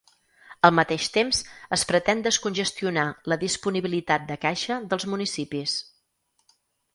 Al 0.67 0.71
mateix 0.77 1.03
temps, 1.17 1.41
es 1.77 1.83
pretén 1.91 2.23
descongestionar 2.27 3.03
la 3.33 3.37
disponibilitat 3.45 4.27
de 4.33 4.39
caixa 4.47 4.79
dels 4.95 5.07
municipis. 5.13 5.77